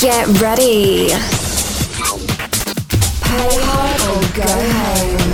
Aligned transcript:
Get 0.00 0.26
ready. 0.40 1.08
Pay 3.20 3.50
hard 3.60 4.00
or 4.08 4.22
go 4.34 4.48
home. 4.80 5.30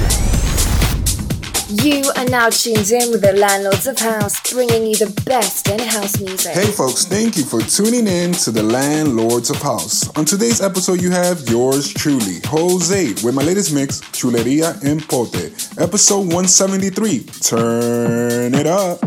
You 1.85 2.11
are 2.17 2.25
now 2.25 2.51
tuned 2.51 2.91
in 2.91 3.13
with 3.13 3.21
the 3.23 3.35
Landlords 3.35 3.87
of 3.87 3.97
House, 3.97 4.41
bringing 4.53 4.85
you 4.89 4.97
the 4.97 5.23
best 5.25 5.69
in 5.69 5.79
house 5.79 6.21
music. 6.21 6.53
Hey 6.53 6.67
folks, 6.67 7.05
thank 7.05 7.37
you 7.37 7.45
for 7.45 7.61
tuning 7.61 8.09
in 8.09 8.33
to 8.33 8.51
the 8.51 8.65
Landlords 8.65 9.51
of 9.51 9.63
House. 9.63 10.09
On 10.17 10.25
today's 10.25 10.61
episode, 10.61 11.01
you 11.01 11.13
have 11.13 11.49
yours 11.49 11.93
truly, 11.93 12.41
Jose, 12.47 13.11
with 13.25 13.37
my 13.37 13.43
latest 13.43 13.73
mix, 13.73 14.01
Chuleria 14.01 14.83
en 14.85 14.99
Pote, 14.99 15.53
episode 15.79 16.27
173. 16.27 17.21
Turn 17.41 18.53
it 18.53 18.67
up. 18.67 18.99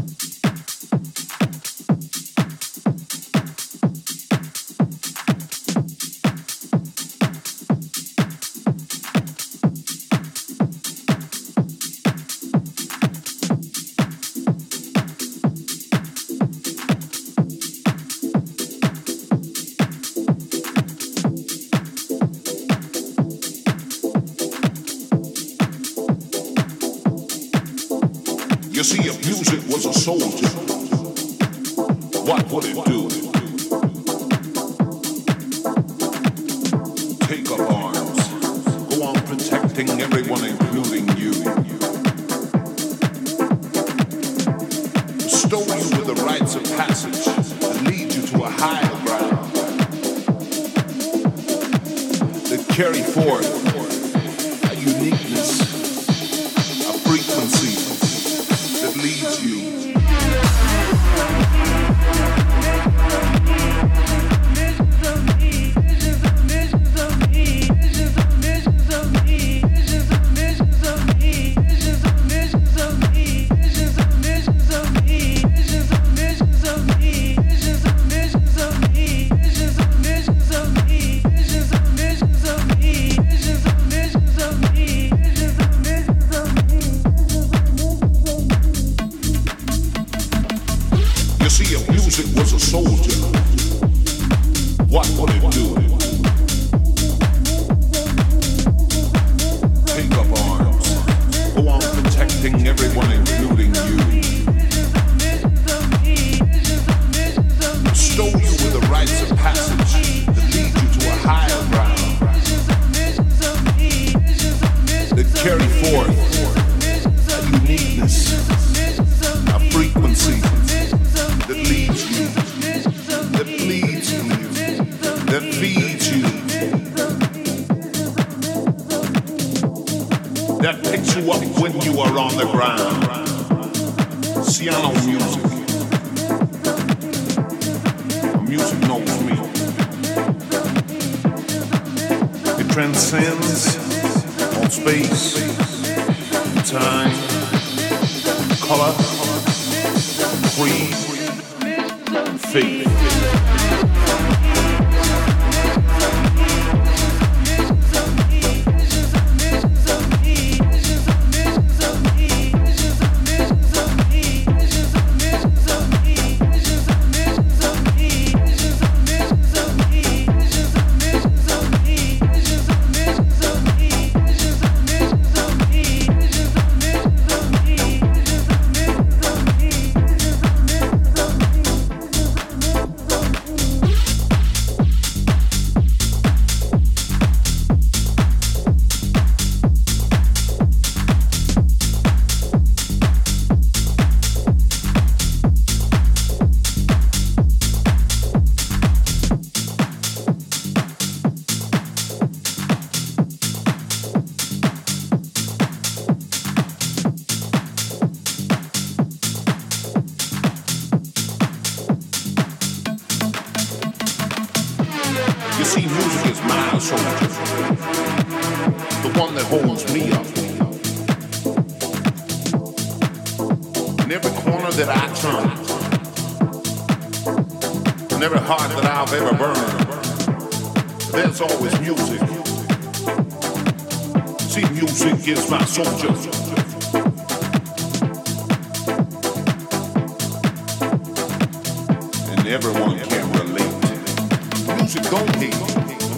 Music 244.91 245.11
don't 245.11 245.35
hate. 245.35 245.53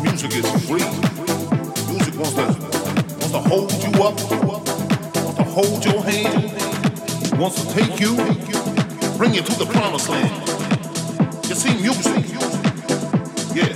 Music 0.01 0.31
is 0.33 0.45
free. 0.65 0.87
Music 1.91 2.15
wants 2.15 2.35
to 2.35 2.45
wants 3.19 3.31
to 3.31 3.39
hold 3.39 3.73
you 3.83 3.91
up, 4.01 4.15
wants 4.45 5.35
to 5.35 5.43
hold 5.43 5.83
your 5.83 6.01
hand, 6.01 7.37
wants 7.37 7.61
to 7.61 7.73
take 7.73 7.99
you, 7.99 8.15
bring 9.17 9.33
you 9.33 9.41
to 9.41 9.59
the 9.59 9.65
promised 9.73 10.07
land. 10.07 10.31
You 11.49 11.55
see, 11.55 11.73
music. 11.81 12.23
Yeah. 13.53 13.75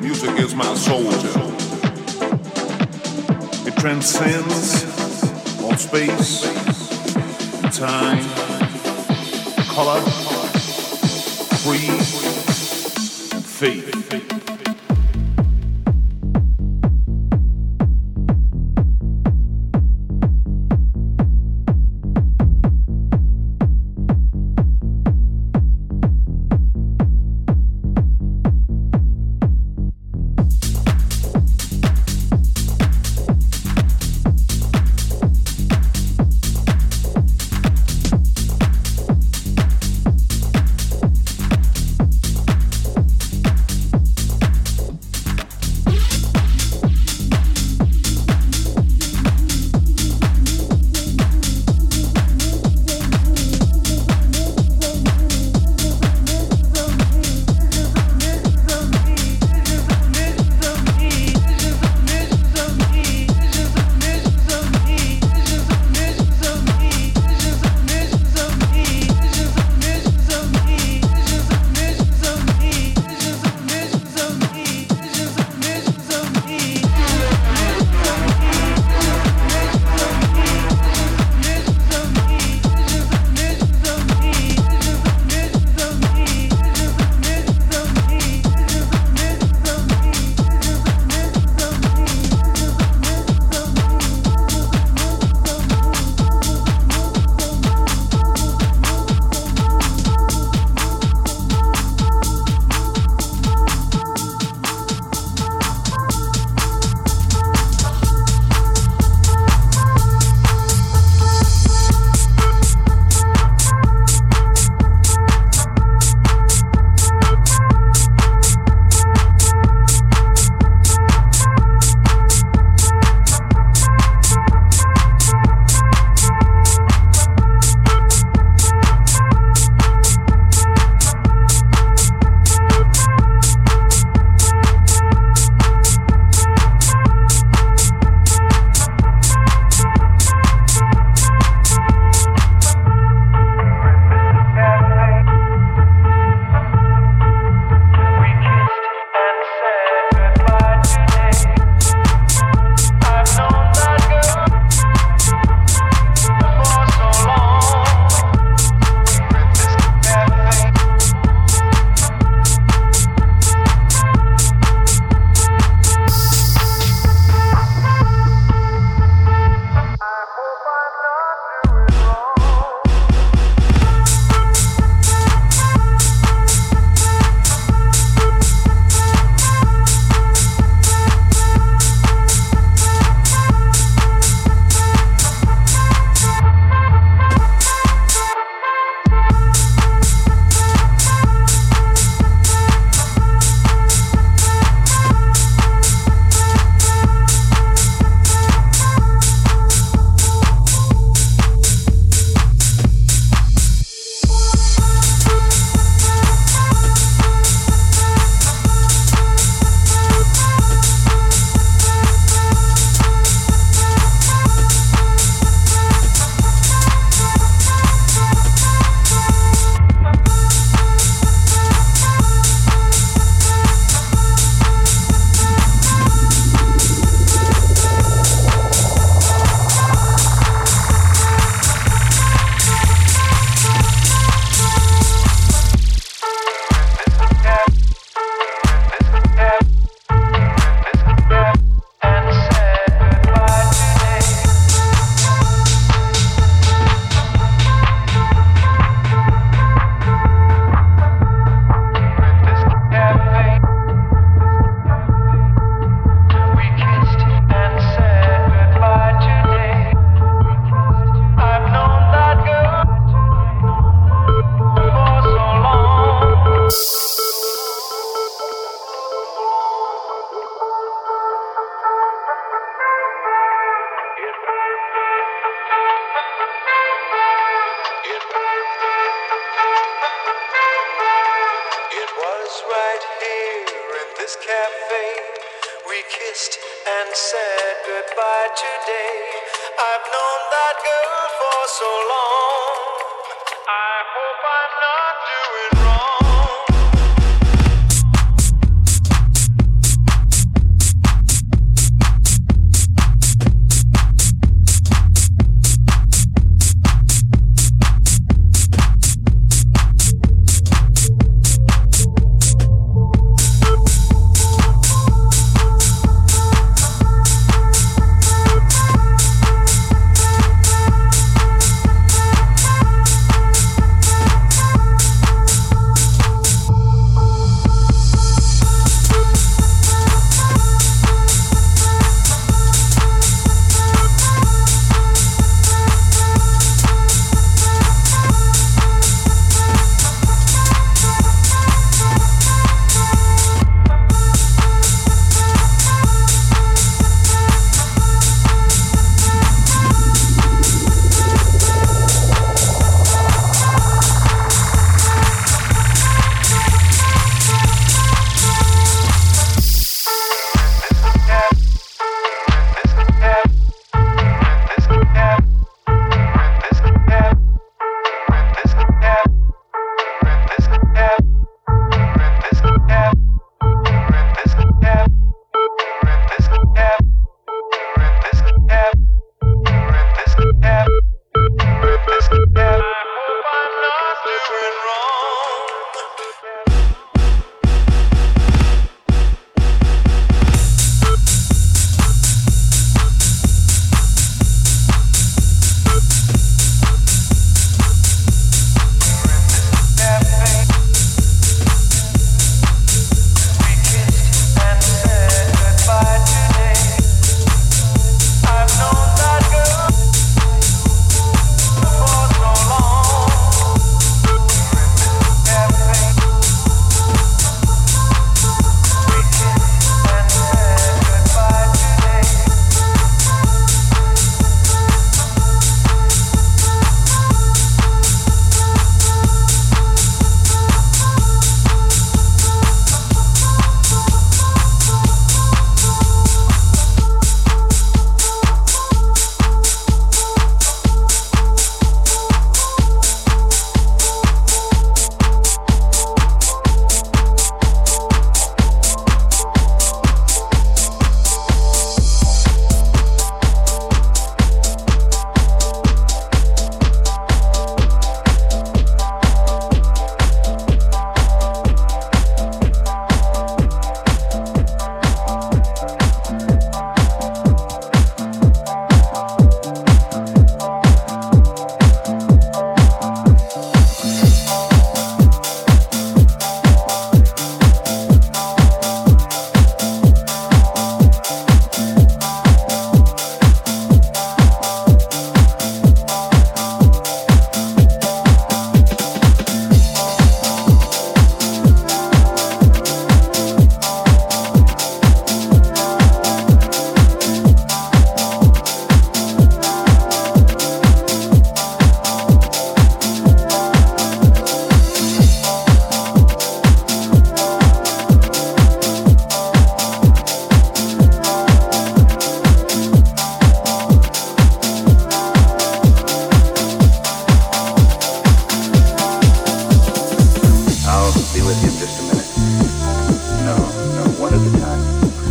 Music 0.00 0.40
is 0.40 0.56
my 0.56 0.74
soldier. 0.74 1.38
It 3.68 3.76
transcends 3.76 4.82
all 5.62 5.76
space, 5.76 6.42
time, 7.70 8.24
color, 9.68 10.00
free 11.62 12.35
faith. 13.66 14.35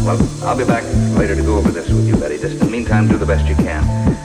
Well, 0.06 0.22
I'll 0.44 0.56
be 0.56 0.64
back 0.64 0.84
later 1.18 1.36
to 1.36 1.42
go 1.42 1.58
over 1.58 1.72
this 1.72 1.90
with 1.90 2.08
you, 2.08 2.16
Betty. 2.16 2.38
Just 2.38 2.54
in 2.54 2.60
the 2.60 2.66
meantime, 2.70 3.08
do 3.08 3.18
the 3.18 3.26
best 3.26 3.48
you 3.48 3.56
can. 3.56 4.25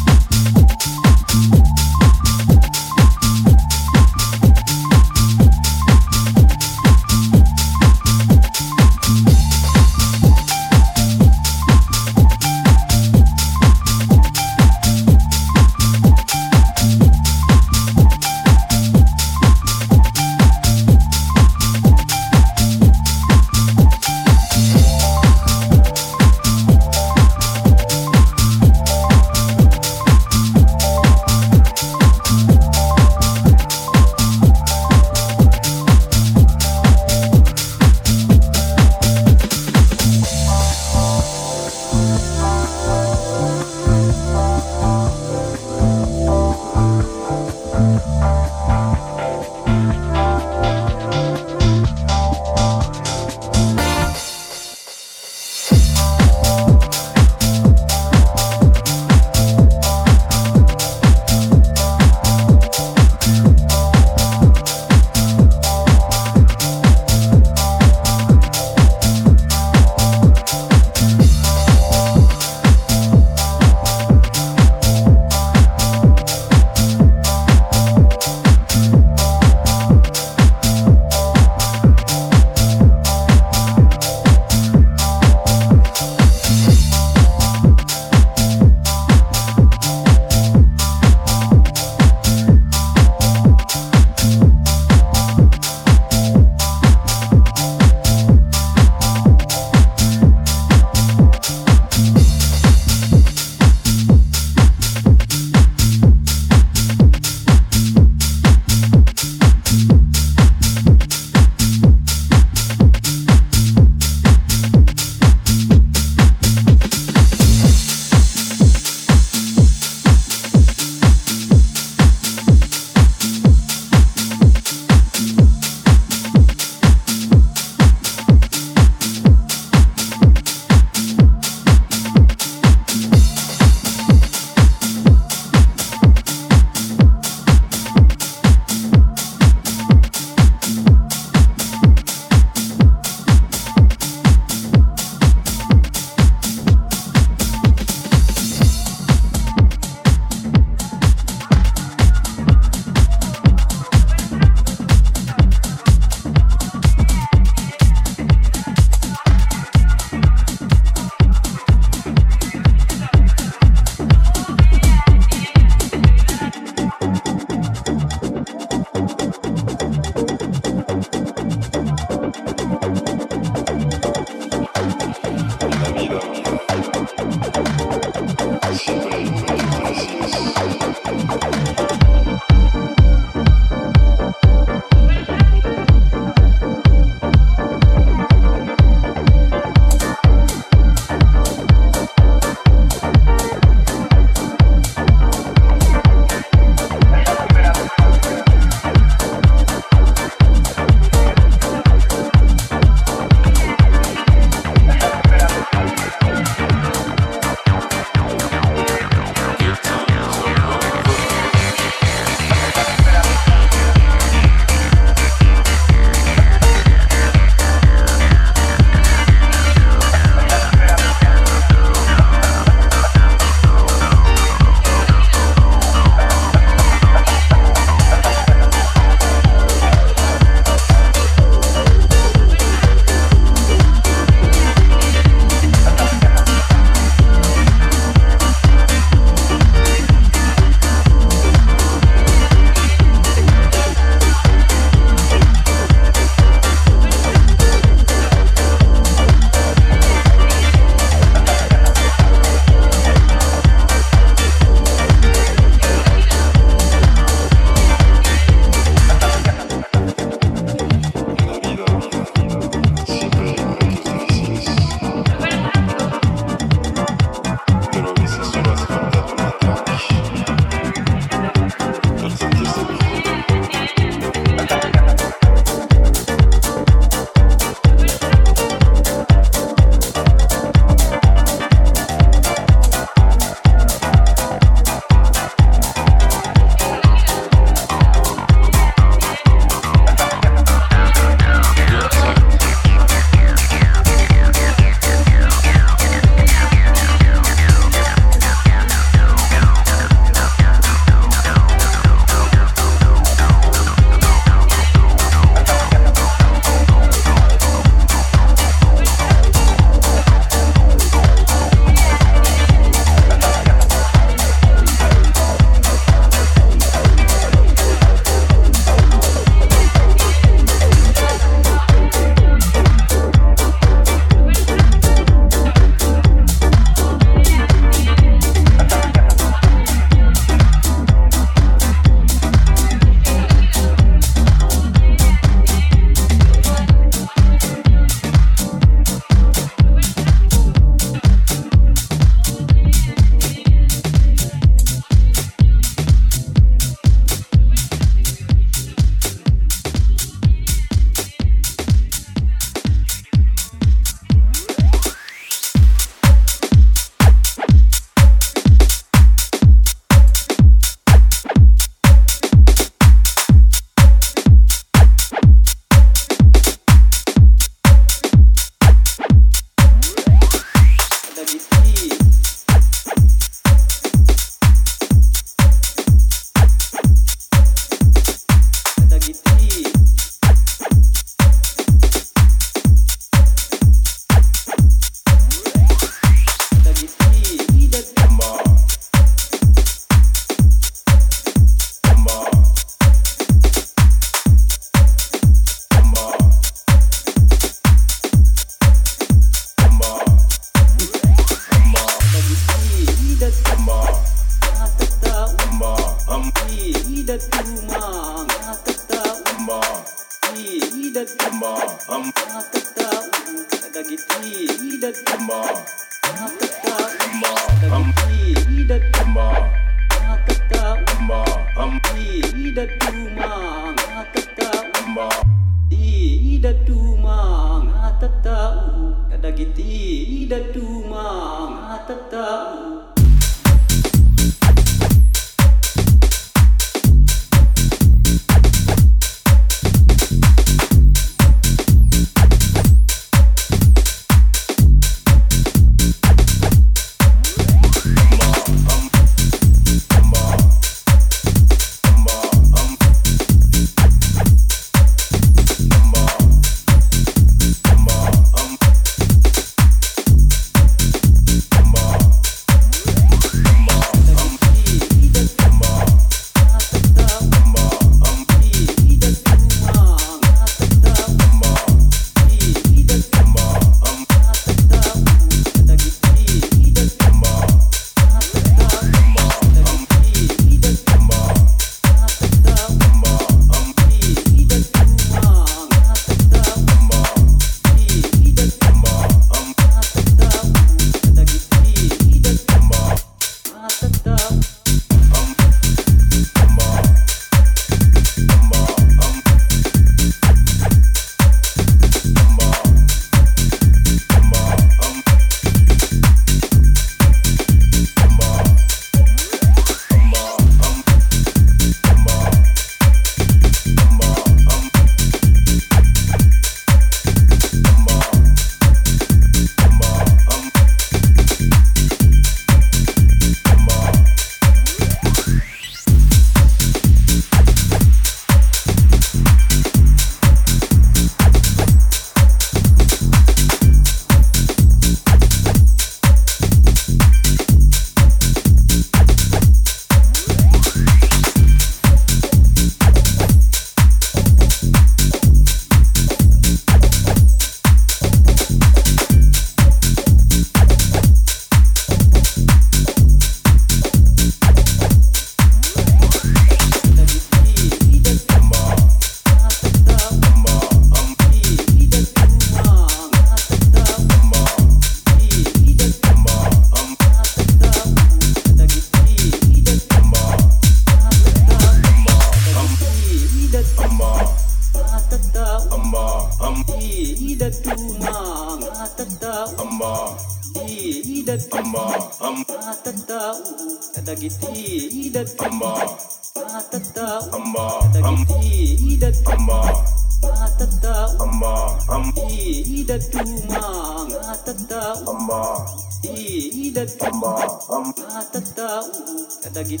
lagi 599.84 600.00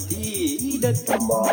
tidak 0.80 0.96
kemah 1.04 1.52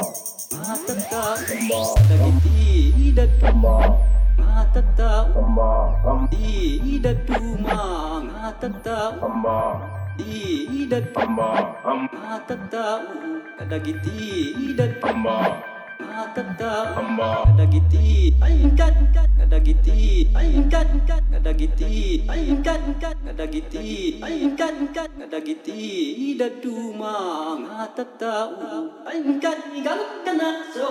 Mata 0.55 0.95
tak 1.11 1.51
lagi 1.51 2.95
tidak 2.95 3.27
kemah 3.43 3.91
Mata 4.39 4.81
tak 4.95 5.35
tidak 6.31 7.27
kemah 7.27 8.23
Mata 8.23 8.67
tak 8.79 9.19
tidak 10.15 11.11
kemah 11.11 11.59
Mata 12.07 12.55
tak 12.71 12.99
lagi 13.67 13.93
tidak 13.99 14.91
kemah 15.03 15.70
ada 16.01 17.63
giti, 17.69 18.33
ayinkan, 18.41 18.95
ada 19.37 19.57
giti, 19.61 20.25
ayinkan, 20.33 20.89
ada 21.35 21.53
giti, 21.53 22.25
ayinkan, 22.25 22.81
ada 23.27 23.45
giti, 23.45 24.17
ayinkan, 24.23 25.09
ada 25.21 25.37
giti, 25.43 25.81
ida 26.33 26.49
tu 26.61 26.95
mang, 26.97 27.69
ah, 27.69 27.85
tak 27.93 28.17
tahu, 28.17 28.89
ayinkan, 29.05 29.57
ikan 29.77 29.99
kena 30.25 30.65
so. 30.73 30.89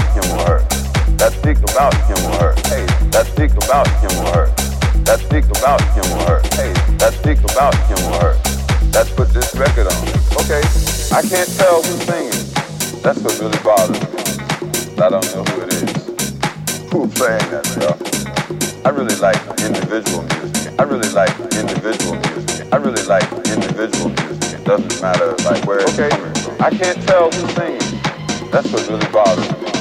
about 0.00 0.24
him 0.24 0.38
or 0.38 0.44
her. 0.48 0.58
That 1.16 1.32
stick 1.32 1.58
about 1.58 1.94
him 2.08 2.20
or 2.26 2.36
her. 2.40 2.54
Hey, 2.68 2.86
that 3.10 3.26
stick 3.26 3.52
about 3.52 3.88
him 4.00 4.12
or 4.20 4.32
her. 4.32 4.46
That 5.04 5.20
stick 5.20 5.44
about 5.44 5.80
him 5.92 6.06
or 6.16 6.22
her. 6.24 6.40
Hey, 6.56 6.72
that 6.98 7.12
stick 7.14 7.38
about 7.44 7.74
him 7.88 8.00
or 8.08 8.20
her. 8.20 8.34
Let's 8.92 9.10
put 9.10 9.28
this 9.30 9.54
record 9.54 9.86
on. 9.86 10.02
Okay, 10.40 10.62
I 11.12 11.22
can't 11.22 11.48
tell 11.56 11.82
who's 11.82 12.02
singing. 12.04 12.42
That's 13.02 13.20
what 13.20 13.38
really 13.40 13.58
bothers 13.62 14.00
me. 14.00 14.20
I 15.00 15.08
don't 15.08 15.24
know 15.34 15.44
who 15.44 15.62
it 15.62 15.72
is. 15.72 15.90
Who's 16.90 17.12
playing 17.14 17.46
that 17.50 17.66
stuff? 17.66 17.98
I 18.84 18.90
really 18.90 19.16
like 19.16 19.40
individual 19.60 20.22
music. 20.24 20.74
I 20.78 20.82
really 20.82 21.08
like 21.10 21.32
individual 21.54 22.16
music. 22.16 22.72
I 22.72 22.76
really 22.76 23.04
like 23.04 23.24
individual 23.46 24.08
music. 24.10 24.60
It 24.60 24.64
doesn't 24.64 25.00
matter 25.00 25.36
like 25.44 25.64
where 25.64 25.80
okay. 25.94 26.08
it's 26.08 26.16
coming 26.16 26.34
from. 26.34 26.56
I 26.60 26.70
can't 26.70 27.00
tell 27.06 27.30
who's 27.30 27.54
singing. 27.54 28.00
That's 28.50 28.70
what 28.72 28.88
really 28.88 29.06
bothers 29.12 29.50
me 29.62 29.79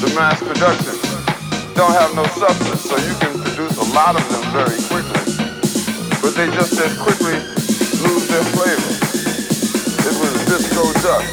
the 0.00 0.14
mass 0.14 0.38
production 0.42 0.92
don't 1.74 1.92
have 1.92 2.14
no 2.14 2.24
substance, 2.24 2.82
so 2.82 2.96
you 2.96 3.14
can 3.18 3.40
produce 3.40 3.76
a 3.78 3.92
lot 3.94 4.14
of 4.14 4.28
them 4.30 4.42
very 4.52 4.76
quickly. 4.88 5.20
But 6.20 6.34
they 6.34 6.50
just 6.50 6.78
as 6.78 6.96
quickly 6.98 7.36
lose 8.02 8.28
their 8.28 8.44
flavor. 8.52 8.92
It 10.04 10.14
was 10.20 10.32
a 10.36 10.44
disco 10.48 10.92
duck. 11.02 11.24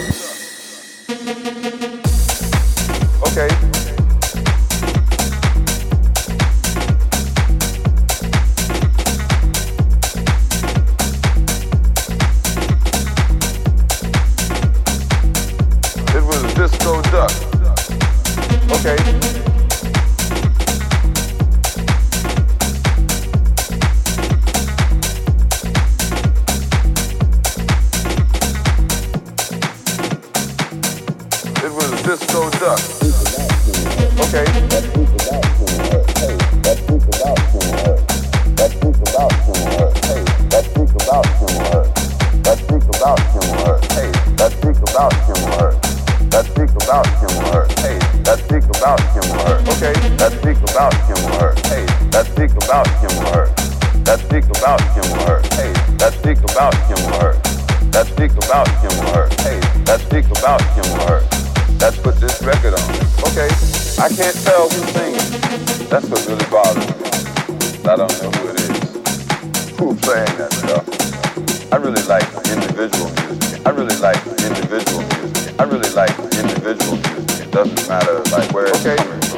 Okay. 3.32 3.72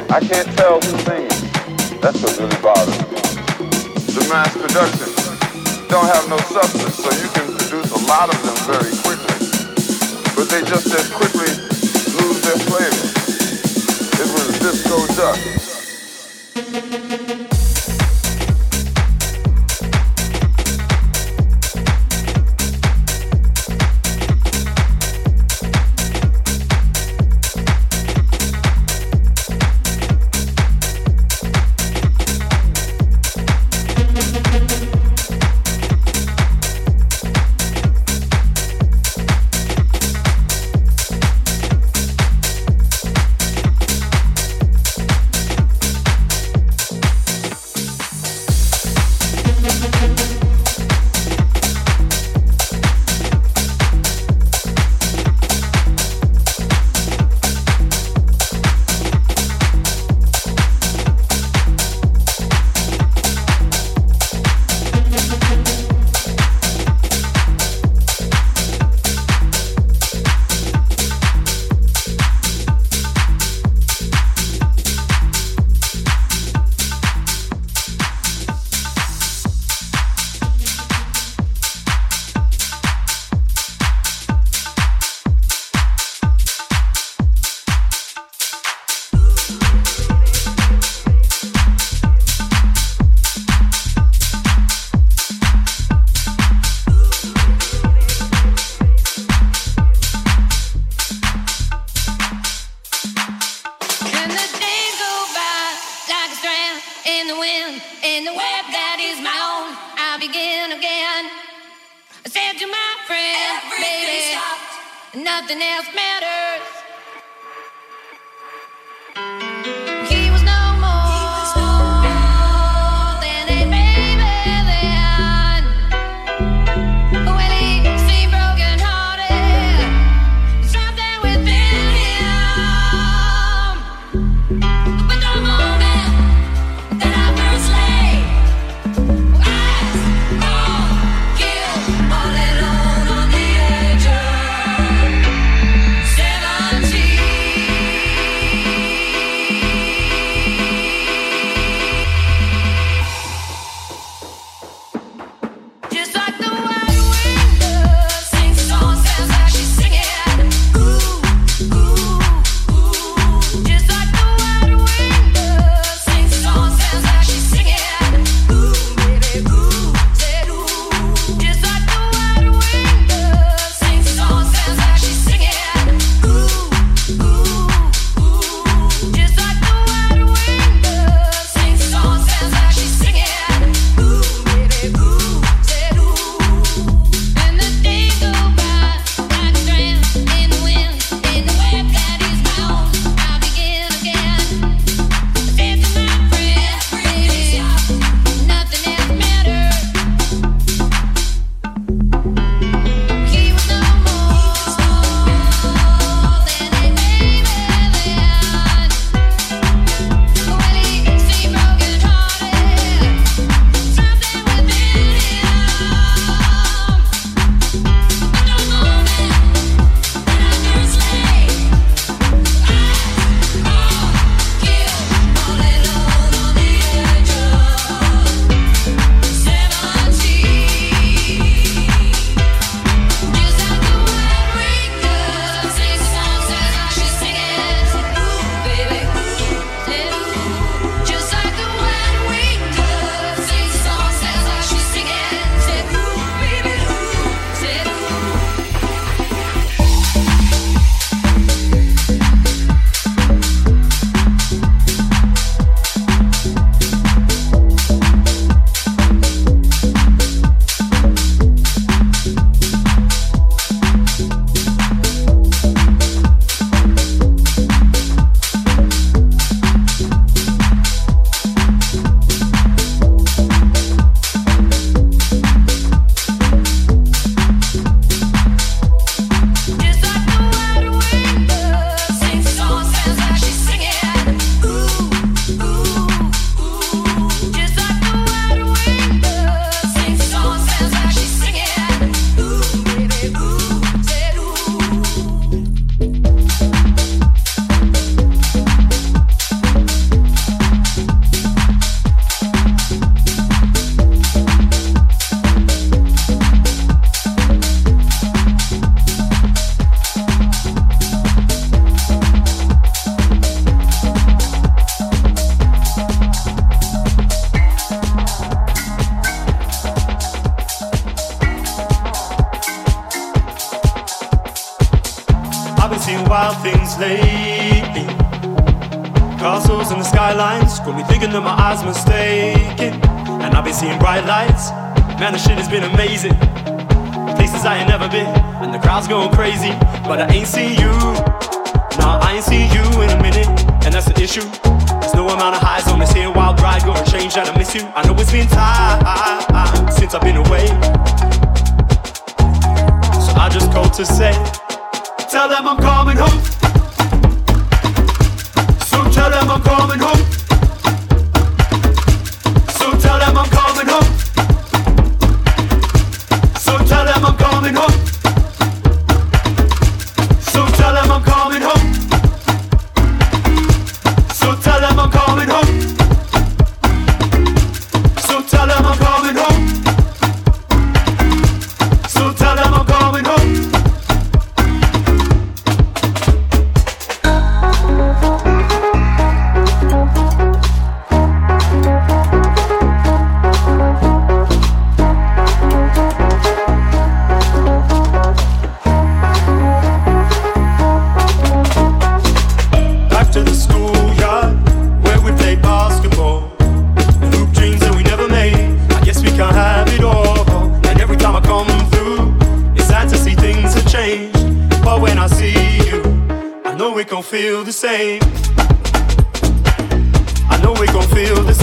I 0.08 0.20
can't 0.20 0.46
tell 0.56 0.80
who's 0.80 1.04
singing. 1.04 1.28
That's 2.00 2.22
what 2.22 2.38
really 2.38 2.56
bothers 2.62 2.98
me. 3.10 3.18
The 4.14 4.22
mass 4.30 4.52
production 4.54 5.10
don't 5.88 6.06
have 6.06 6.28
no 6.28 6.38
substance, 6.38 6.94
so 6.94 7.10
you 7.10 7.28
can 7.34 7.56
produce 7.56 7.90
a 7.90 8.06
lot 8.06 8.32
of 8.32 8.38
them 8.42 8.56
very 8.70 8.94
quickly. 9.02 9.38
But 10.36 10.48
they 10.48 10.62
just 10.62 10.86
as 10.94 11.10
quickly 11.10 11.50
lose 12.22 12.40
their 12.42 12.58
flavor. 12.70 13.06
It 14.22 14.28
was 14.30 14.58
disco 14.60 15.06
duck. 15.16 15.38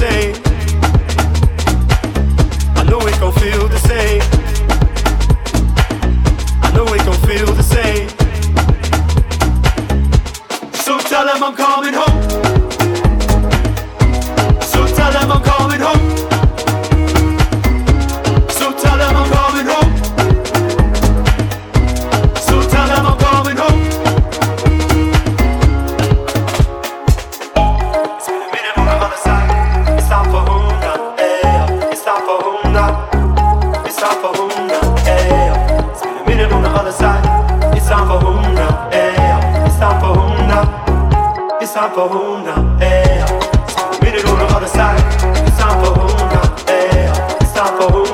I 0.06 0.34
know 2.90 3.00
it 3.08 3.18
gon' 3.22 3.32
feel 3.34 3.70
the 3.70 3.80
same. 3.80 4.22
I 6.62 6.72
know 6.76 6.86
it 6.94 7.06
gon' 7.06 7.18
feel 7.28 7.54
the 7.54 7.64
same. 7.64 8.10
So 10.74 11.00
tell 11.00 11.26
him 11.28 11.42
I'm 11.42 11.56
coming 11.56 11.94
home. 11.94 12.22
So 14.62 14.86
tell 14.94 15.14
him 15.14 15.32
I'm 15.32 15.42
coming. 15.42 15.63
Sampohuna, 41.74 42.78
eh. 42.80 43.26
Miniguna 44.00 44.46
on 44.56 44.62
the 44.62 44.68
side, 44.68 45.00
Sampohuna, 45.58 46.70
eh. 46.70 47.12
Sampohuna. 47.52 48.13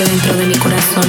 dentro 0.00 0.34
de 0.34 0.46
mi 0.46 0.56
corazón. 0.56 1.04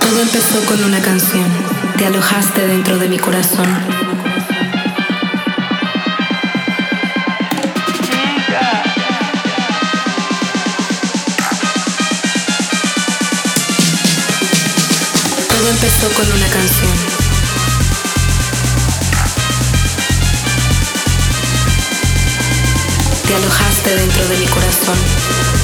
Todo 0.00 0.20
empezó 0.20 0.60
con 0.66 0.82
una 0.84 1.00
canción, 1.00 1.44
te 1.96 2.06
alojaste 2.06 2.66
dentro 2.66 2.98
de 2.98 3.08
mi 3.08 3.18
corazón. 3.18 4.03
con 16.12 16.30
una 16.32 16.46
canción. 16.48 16.92
Te 23.26 23.34
alojaste 23.34 23.96
dentro 23.96 24.28
de 24.28 24.36
mi 24.36 24.46
corazón. 24.46 25.63